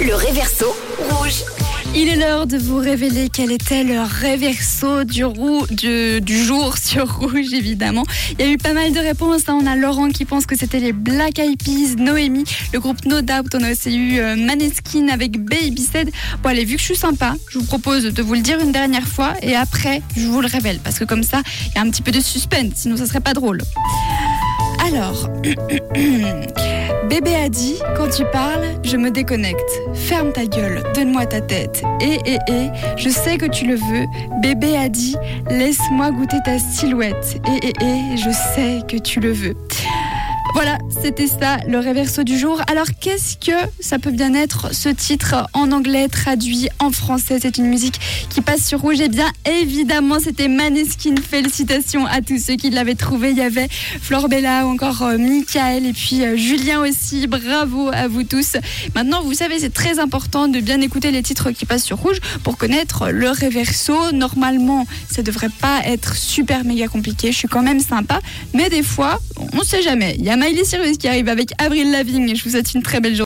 Le 0.00 0.14
réverso 0.14 0.66
rouge. 1.10 1.42
Il 1.96 2.08
est 2.08 2.14
l'heure 2.14 2.46
de 2.46 2.58
vous 2.58 2.78
révéler 2.78 3.28
quel 3.32 3.50
était 3.50 3.82
le 3.82 4.02
réverso 4.02 5.02
du, 5.02 5.24
du 6.20 6.44
jour 6.44 6.76
sur 6.82 7.12
Rouge, 7.18 7.52
évidemment. 7.52 8.04
Il 8.38 8.44
y 8.46 8.48
a 8.48 8.52
eu 8.52 8.56
pas 8.56 8.72
mal 8.72 8.92
de 8.92 9.00
réponses. 9.00 9.42
hein. 9.48 9.58
On 9.60 9.66
a 9.66 9.74
Laurent 9.74 10.10
qui 10.10 10.24
pense 10.24 10.46
que 10.46 10.56
c'était 10.56 10.78
les 10.78 10.92
Black 10.92 11.40
Eyed 11.40 11.60
Peas, 11.60 11.96
Noémie, 11.98 12.44
le 12.72 12.78
groupe 12.78 13.04
No 13.04 13.20
Doubt. 13.20 13.52
On 13.54 13.64
a 13.64 13.72
aussi 13.72 13.96
eu 13.96 14.20
euh, 14.20 14.36
Maneskin 14.36 15.08
avec 15.08 15.40
Baby 15.40 15.82
Said. 15.82 16.10
Bon, 16.42 16.50
allez, 16.50 16.64
vu 16.64 16.76
que 16.76 16.80
je 16.80 16.86
suis 16.86 16.96
sympa, 16.96 17.34
je 17.48 17.58
vous 17.58 17.64
propose 17.64 18.04
de 18.04 18.22
vous 18.22 18.34
le 18.34 18.42
dire 18.42 18.60
une 18.60 18.70
dernière 18.72 19.08
fois 19.08 19.34
et 19.42 19.56
après, 19.56 20.02
je 20.16 20.26
vous 20.26 20.40
le 20.40 20.48
révèle. 20.48 20.78
Parce 20.84 21.00
que 21.00 21.04
comme 21.04 21.24
ça, 21.24 21.42
il 21.70 21.74
y 21.74 21.78
a 21.78 21.80
un 21.82 21.90
petit 21.90 22.02
peu 22.02 22.12
de 22.12 22.20
suspense, 22.20 22.74
sinon 22.76 22.96
ça 22.96 23.06
serait 23.06 23.20
pas 23.20 23.34
drôle. 23.34 23.60
Alors, 24.86 25.30
bébé 27.20 27.36
a 27.36 27.48
dit, 27.48 27.78
quand 27.96 28.08
tu 28.08 28.24
parles, 28.32 28.66
je 28.82 28.96
me 28.96 29.08
déconnecte. 29.08 29.70
Ferme 29.94 30.32
ta 30.32 30.46
gueule, 30.46 30.82
donne-moi 30.96 31.26
ta 31.26 31.40
tête. 31.40 31.84
Et, 32.00 32.18
et, 32.26 32.38
et, 32.48 32.70
je 32.96 33.08
sais 33.08 33.38
que 33.38 33.46
tu 33.46 33.68
le 33.68 33.76
veux. 33.76 34.06
Bébé 34.42 34.76
a 34.76 34.88
dit, 34.88 35.14
laisse-moi 35.48 36.10
goûter 36.10 36.38
ta 36.44 36.58
silhouette. 36.58 37.40
Et, 37.46 37.68
et, 37.68 37.72
et, 37.84 38.16
je 38.16 38.30
sais 38.30 38.80
que 38.88 39.00
tu 39.00 39.20
le 39.20 39.30
veux. 39.30 39.54
Voilà, 40.54 40.78
c'était 41.02 41.26
ça 41.26 41.56
le 41.66 41.80
réverso 41.80 42.22
du 42.22 42.38
jour. 42.38 42.62
Alors 42.70 42.86
qu'est-ce 43.00 43.36
que 43.36 43.56
ça 43.80 43.98
peut 43.98 44.12
bien 44.12 44.34
être 44.34 44.72
ce 44.72 44.88
titre 44.88 45.48
en 45.52 45.72
anglais 45.72 46.06
traduit 46.06 46.68
en 46.78 46.92
français? 46.92 47.40
C'est 47.42 47.58
une 47.58 47.66
musique 47.66 48.00
qui 48.30 48.40
passe 48.40 48.64
sur 48.64 48.80
rouge. 48.80 49.00
Et 49.00 49.08
bien 49.08 49.32
évidemment, 49.44 50.20
c'était 50.20 50.46
Maneskin. 50.46 51.16
Félicitations 51.20 52.06
à 52.06 52.20
tous 52.20 52.38
ceux 52.38 52.54
qui 52.54 52.70
l'avaient 52.70 52.94
trouvé. 52.94 53.32
Il 53.32 53.36
y 53.36 53.42
avait 53.42 53.66
Flore 53.68 54.28
Bella 54.28 54.64
ou 54.64 54.70
encore 54.70 55.02
euh, 55.02 55.18
Michael 55.18 55.86
et 55.86 55.92
puis 55.92 56.22
euh, 56.22 56.36
Julien 56.36 56.82
aussi. 56.82 57.26
Bravo 57.26 57.90
à 57.92 58.06
vous 58.06 58.22
tous. 58.22 58.56
Maintenant, 58.94 59.22
vous 59.22 59.34
savez, 59.34 59.58
c'est 59.58 59.74
très 59.74 59.98
important 59.98 60.46
de 60.46 60.60
bien 60.60 60.80
écouter 60.80 61.10
les 61.10 61.24
titres 61.24 61.50
qui 61.50 61.66
passent 61.66 61.84
sur 61.84 61.98
rouge 61.98 62.20
pour 62.44 62.58
connaître 62.58 63.10
le 63.10 63.30
réverso. 63.30 64.12
Normalement, 64.12 64.86
ça 65.10 65.22
devrait 65.22 65.48
pas 65.60 65.80
être 65.84 66.14
super 66.14 66.64
méga 66.64 66.86
compliqué. 66.86 67.32
Je 67.32 67.38
suis 67.38 67.48
quand 67.48 67.62
même 67.62 67.80
sympa, 67.80 68.20
mais 68.52 68.70
des 68.70 68.84
fois, 68.84 69.18
on 69.54 69.58
ne 69.60 69.64
sait 69.64 69.82
jamais. 69.82 70.16
Il 70.18 70.24
y 70.24 70.30
a 70.30 70.36
Miley 70.36 70.64
Cyrus 70.64 70.98
qui 70.98 71.08
arrive 71.08 71.28
avec 71.28 71.50
Avril 71.58 71.90
Lavigne. 71.90 72.34
Je 72.34 72.44
vous 72.44 72.50
souhaite 72.50 72.74
une 72.74 72.82
très 72.82 73.00
belle 73.00 73.14
journée. 73.14 73.22